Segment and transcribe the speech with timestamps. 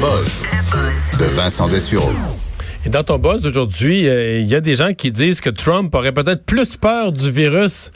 [0.00, 0.42] buzz
[1.18, 2.10] de Vincent Dessureau.
[2.84, 5.94] Et dans ton buzz d'aujourd'hui, euh, il y a des gens qui disent que Trump
[5.94, 7.90] aurait peut-être plus peur du virus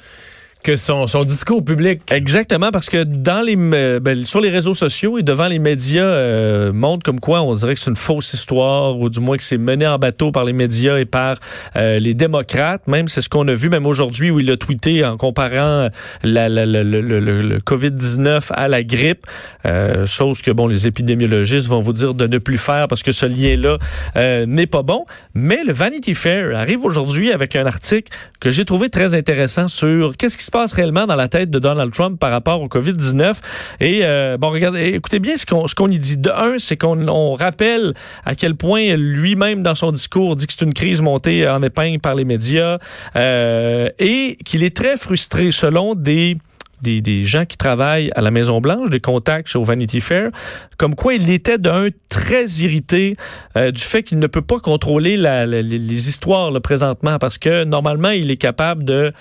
[0.62, 2.02] que son, discours public.
[2.10, 6.04] Exactement, parce que dans les euh, ben, sur les réseaux sociaux et devant les médias
[6.04, 9.42] euh, montrent comme quoi on dirait que c'est une fausse histoire ou du moins que
[9.42, 11.36] c'est mené en bateau par les médias et par
[11.76, 12.86] euh, les démocrates.
[12.86, 15.88] Même c'est ce qu'on a vu même aujourd'hui où il a tweeté en comparant
[16.22, 19.26] la, le, le, le Covid-19 à la grippe,
[19.66, 23.12] euh, chose que bon les épidémiologistes vont vous dire de ne plus faire parce que
[23.12, 23.78] ce lien-là
[24.16, 25.06] euh, n'est pas bon.
[25.34, 30.16] Mais le Vanity Fair arrive aujourd'hui avec un article que j'ai trouvé très intéressant sur
[30.16, 33.34] qu'est-ce qui se passe réellement dans la tête de Donald Trump par rapport au COVID-19?
[33.80, 36.16] Et euh, bon, regardez, écoutez bien ce qu'on qu'on y dit.
[36.16, 40.52] De un, c'est qu'on on rappelle à quel point lui-même dans son discours dit que
[40.52, 42.78] c'est une crise montée en épingle par les médias
[43.16, 46.36] euh, et qu'il est très frustré selon des
[46.82, 50.30] des, des, gens qui travaillent à la Maison Blanche, des contacts sur Vanity Fair,
[50.78, 53.16] comme quoi il était d'un très irrité
[53.56, 57.38] euh, du fait qu'il ne peut pas contrôler la, les, les, histoires là, présentement parce
[57.38, 59.12] que normalement il est capable de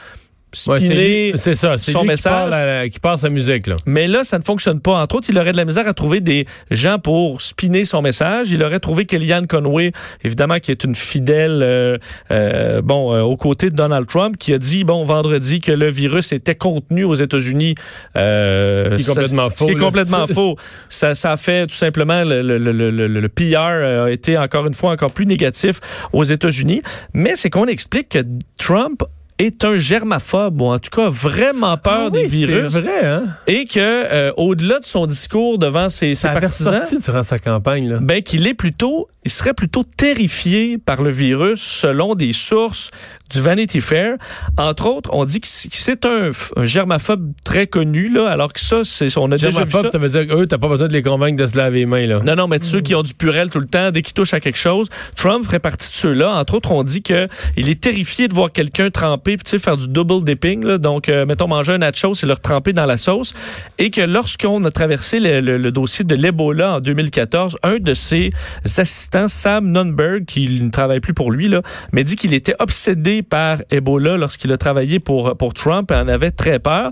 [0.68, 3.76] Ouais, c'est ça, c'est son message qui, parle, qui passe sa musique là.
[3.86, 5.00] Mais là, ça ne fonctionne pas.
[5.00, 8.50] Entre autres, il aurait de la misère à trouver des gens pour spinner son message.
[8.50, 9.92] Il aurait trouvé Kellyanne Conway,
[10.24, 11.98] évidemment, qui est une fidèle, euh,
[12.32, 15.90] euh, bon, euh, aux côtés de Donald Trump, qui a dit, bon, vendredi, que le
[15.90, 17.76] virus était contenu aux États-Unis.
[18.18, 19.66] Euh, qui est complètement ça, faux.
[19.68, 20.56] Ce qui est complètement faux.
[20.90, 24.74] Ça, ça a fait tout simplement le, le, le, le, PR a été encore une
[24.74, 25.80] fois encore plus négatif
[26.12, 26.82] aux États-Unis.
[27.14, 28.26] Mais c'est qu'on explique que
[28.58, 29.04] Trump
[29.40, 32.72] est un germaphobe, ou en tout cas vraiment peur ah des virus.
[32.74, 33.24] C'est vrai, hein?
[33.48, 37.98] Et que euh, au-delà de son discours devant ses, ses partisans, durant sa campagne, là.
[38.00, 42.92] ben qu'il est plutôt, il serait plutôt terrifié par le virus selon des sources
[43.30, 44.16] du Vanity Fair.
[44.58, 48.82] Entre autres, on dit que c'est un, un, germaphobe très connu là, alors que ça,
[48.84, 49.92] c'est on a germaphobe, déjà vu ça.
[49.92, 52.06] ça veut dire qu'eux, t'as pas besoin de les convaincre de se laver les mains
[52.06, 52.20] là.
[52.24, 54.40] Non, non, mais ceux qui ont du purel tout le temps, dès qu'ils touchent à
[54.40, 56.36] quelque chose, Trump ferait partie de ceux-là.
[56.36, 59.78] Entre autres, on dit que il est terrifié de voir quelqu'un tremper, tu sais faire
[59.78, 62.98] du double dipping, là, donc euh, mettons manger un nacho et le tremper dans la
[62.98, 63.34] sauce,
[63.78, 67.94] et que lorsqu'on a traversé le, le, le dossier de l'Ebola en 2014, un de
[67.94, 68.32] ses
[68.78, 71.62] assistants, Sam Nunberg, qui ne travaille plus pour lui là,
[71.92, 76.08] mais dit qu'il était obsédé par Ebola lorsqu'il a travaillé pour pour Trump et en
[76.08, 76.92] avait très peur.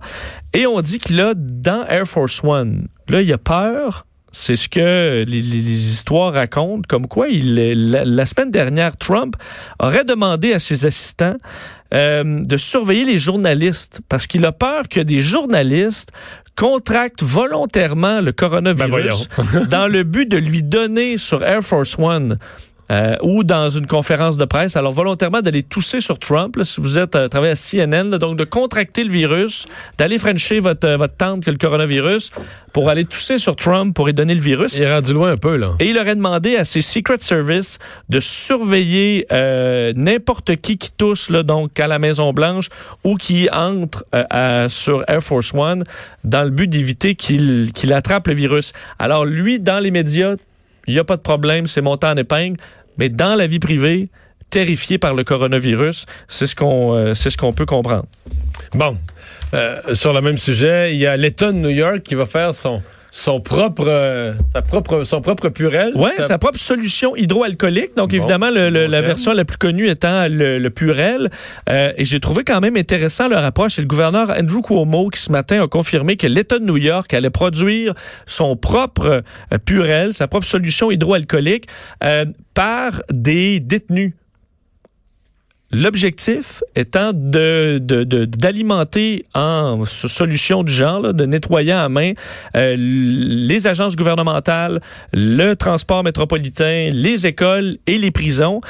[0.53, 4.05] Et on dit que là, dans Air Force One, là, il a peur
[4.37, 9.35] c'est ce que les, histoires racontent, comme quoi il, la, la, semaine dernière, Trump
[9.79, 11.37] aurait demandé à ses assistants
[11.93, 16.11] euh, de surveiller les journalistes parce qu'il a peur que des journalistes
[16.55, 22.37] contractent volontairement le coronavirus ben dans le but de lui donner sur Air Force One
[22.91, 24.75] euh, ou dans une conférence de presse.
[24.75, 28.17] Alors, volontairement, d'aller tousser sur Trump, là, si vous êtes euh, travaillé à CNN, là,
[28.17, 29.67] donc de contracter le virus,
[29.97, 32.31] d'aller frencher votre, euh, votre tante que le coronavirus
[32.77, 34.77] pour aller tousser sur Trump pour lui donner le virus.
[34.77, 35.71] Il est rendu loin un peu, là.
[35.79, 41.31] Et il aurait demandé à ses Secret Service de surveiller euh, n'importe qui qui tousse,
[41.31, 42.69] là, donc à la Maison-Blanche
[43.03, 45.85] ou qui entre euh, à, sur Air Force One
[46.23, 48.73] dans le but d'éviter qu'il qu'il attrape le virus.
[48.99, 50.35] Alors, lui, dans les médias,
[50.87, 52.57] il n'y a pas de problème, c'est monté en épingle.
[52.97, 54.09] Mais dans la vie privée,
[54.49, 58.05] terrifié par le coronavirus, c'est ce qu'on euh, peut comprendre.
[58.73, 58.97] Bon,
[59.53, 62.55] euh, sur le même sujet, il y a l'État de New York qui va faire
[62.55, 62.81] son
[63.17, 65.91] son propre, euh, sa propre, son propre purel.
[65.95, 66.23] Oui, sa...
[66.23, 66.37] sa...
[66.37, 67.95] propre solution hydroalcoolique.
[67.97, 71.31] Donc, bon, évidemment, le, le, la version la plus connue étant le, le purel.
[71.67, 73.73] Euh, et j'ai trouvé quand même intéressant leur approche.
[73.73, 77.11] C'est le gouverneur Andrew Cuomo qui, ce matin, a confirmé que l'État de New York
[77.11, 77.95] allait produire
[78.27, 81.65] son propre euh, purel, sa propre solution hydroalcoolique
[82.03, 84.13] euh, par des détenus
[85.69, 92.13] L'objectif étant de, d'alimenter de, en solution du genre, là, de nettoyer à main
[92.55, 94.79] euh, les agences gouvernementales,
[95.11, 98.61] le transport métropolitain, les écoles et les prisons,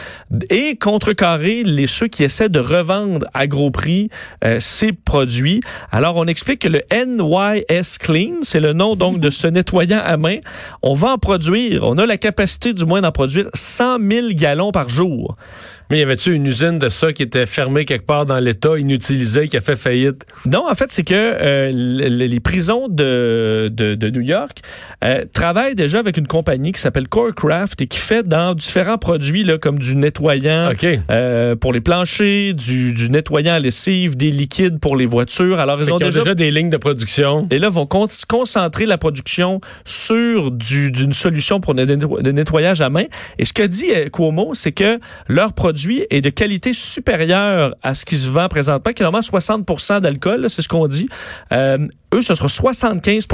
[0.50, 4.10] et contrecarrer les ceux qui essaient de revendre à gros prix
[4.44, 5.60] euh, ces produits.
[5.92, 10.18] Alors, on explique que le NYS Clean, c'est le nom donc de ce nettoyant à
[10.18, 10.38] main.
[10.82, 14.72] On va en produire, on a la capacité du moins d'en produire 100 000 gallons
[14.72, 15.36] par jour.
[15.90, 19.48] Mais y avait-tu une usine de ça qui était fermée quelque part dans l'État, inutilisée,
[19.48, 20.26] qui a fait faillite?
[20.46, 24.62] Non, en fait, c'est que euh, les prisons de, de, de New York
[25.04, 29.44] euh, travaillent déjà avec une compagnie qui s'appelle Corecraft et qui fait dans différents produits
[29.44, 31.00] là, comme du nettoyant okay.
[31.10, 35.60] euh, pour les planchers, du, du, nettoyant à lessive, des liquides pour les voitures.
[35.60, 36.22] Alors, ils ont, ont déjà...
[36.22, 36.36] déjà...
[36.36, 37.48] des lignes de production.
[37.50, 43.06] Et là, vont con concentrer la production sur d'une solution pour le nettoyage à main.
[43.40, 47.94] Et ce que dit Cuomo, c'est que leur production produit est de qualité supérieure à
[47.94, 51.08] ce qui se vend présentement, qui est normalement 60 d'alcool, c'est ce qu'on dit.
[51.52, 51.78] Euh,
[52.16, 53.28] eux, ce sera 75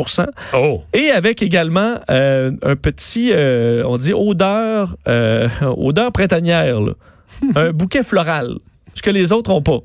[0.53, 0.81] Oh!
[0.93, 4.97] Et avec également euh, un petit, euh, on dit odeur,
[5.77, 6.91] odeur printanière, là.
[7.55, 8.57] un bouquet floral,
[8.93, 9.79] ce que les autres ont pas.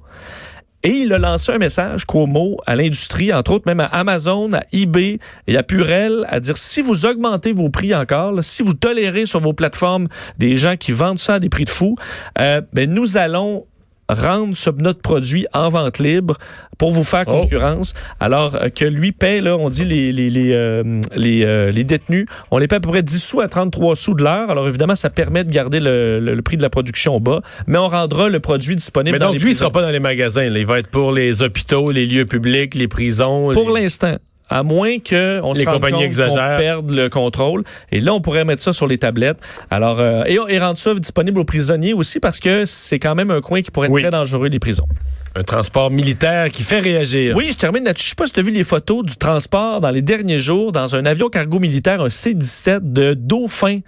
[0.84, 4.62] Et il a lancé un message, Cuomo, à l'industrie, entre autres même à Amazon, à
[4.72, 9.26] eBay et à Purell, à dire si vous augmentez vos prix encore, si vous tolérez
[9.26, 10.06] sur vos plateformes
[10.38, 11.96] des gens qui vendent ça à des prix de fou,
[12.38, 13.66] euh, ben nous allons
[14.08, 16.36] rendre ce, notre produit en vente libre
[16.78, 17.40] pour vous faire Oh.
[17.42, 17.94] concurrence.
[18.20, 21.84] Alors euh, que lui paie, là, on dit les, les, les, euh, les, euh, les
[21.84, 24.50] détenus, on les paie à peu près 10 sous à 33 sous de l'heure.
[24.50, 27.78] Alors évidemment, ça permet de garder le, le- le prix de la production bas, mais
[27.78, 30.00] on rendra le produit disponible Mais dans donc, les lui, il sera pas dans les
[30.00, 30.48] magasins.
[30.48, 30.58] là.
[30.58, 33.52] Il va être pour les hôpitaux, les lieux publics, les prisons.
[33.52, 34.16] Pour l'instant.
[34.50, 36.08] À moins que on Les se rende compagnies
[36.58, 37.64] perde le contrôle.
[37.92, 39.38] Et là, on pourrait mettre ça sur les tablettes.
[39.70, 43.30] Alors, euh, et, et rendre ça disponible aux prisonniers aussi parce que c'est quand même
[43.30, 44.02] un coin qui pourrait être Oui.
[44.02, 44.86] très dangereux, les prisons.
[45.36, 47.36] Un transport militaire qui fait réagir.
[47.36, 48.04] Oui, je termine là-dessus.
[48.04, 50.72] Je sais pas si tu as vu les photos du transport dans les derniers jours
[50.72, 53.80] dans un avion cargo militaire, un C-17 de Dauphin.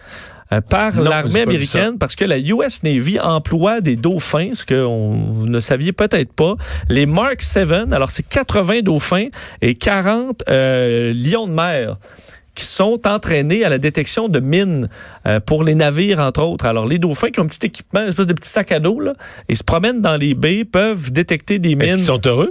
[0.53, 5.47] Euh, par l'armée américaine parce que la US Navy emploie des dauphins, ce que vous
[5.47, 6.55] ne saviez peut-être pas.
[6.89, 9.29] Les Mark 7, alors c'est 80 dauphins
[9.63, 11.97] et 40 euh, lions de mer
[12.55, 14.89] qui sont entraînés à la détection de mines
[15.27, 16.67] euh, pour les navires, entre autres.
[16.67, 19.01] Alors, les dauphins qui ont un petit équipement, une espèce de petit sac à dos,
[19.01, 19.15] là,
[19.49, 21.95] et se promènent dans les baies, peuvent détecter des Est-ce mines.
[21.97, 22.51] qu'ils sont heureux?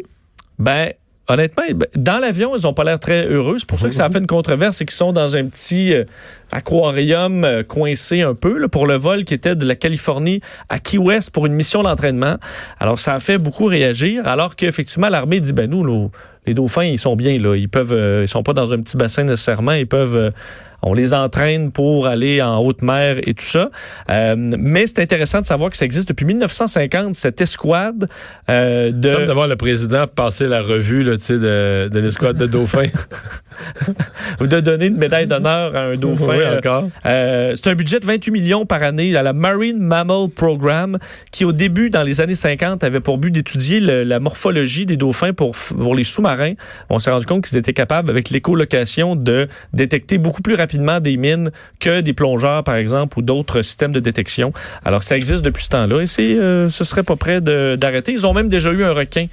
[0.58, 0.94] Ben,
[1.30, 3.56] honnêtement, ben, dans l'avion, ils ont pas l'air très heureux.
[3.60, 5.94] C'est pour ça que ça a fait une controverse, c'est qu'ils sont dans un petit
[5.94, 6.04] euh,
[6.52, 10.98] aquarium euh, coincé un peu pour le vol qui était de la Californie à Key
[10.98, 12.36] West pour une mission d'entraînement.
[12.80, 16.12] Alors, ça a fait beaucoup réagir, alors qu'effectivement, l'armée dit, ben nous,
[16.46, 17.56] les dauphins, ils sont bien, là.
[17.56, 20.34] Ils peuvent, euh, ils sont pas dans un petit bassin nécessairement, ils peuvent...
[20.82, 23.70] on les entraîne pour aller en haute mer et tout ça.
[24.10, 28.08] Euh, mais c'est intéressant de savoir que ça existe depuis 1950, cette escouade
[28.50, 29.10] euh, de...
[29.10, 32.88] Il le président passer la revue là, de, de l'escouade de dauphins.
[34.40, 36.28] de donner une médaille d'honneur à un dauphin.
[36.30, 36.88] Oui, Euh, encore.
[37.06, 40.98] euh, c'est un budget de 28 millions par année à la Marine Mammal Program,
[41.32, 44.96] qui au début, dans les années 50, avait pour but d'étudier le- la morphologie des
[44.98, 46.54] dauphins pour, pour les sous-marins.
[46.90, 51.18] On s'est rendu compte qu'ils étaient capables, avec l'écolocation, de détecter beaucoup plus rapidement des
[51.18, 54.54] mines que des plongeurs, par exemple, ou d'autres systèmes de détection.
[54.86, 58.12] Alors, ça existe depuis ce temps-là et euh, ce serait pas prêt de- d'arrêter.
[58.12, 59.26] Ils ont même déjà eu un requin,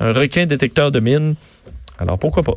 [0.00, 1.34] un requin détecteur de mines.
[1.98, 2.54] Alors, pourquoi pas?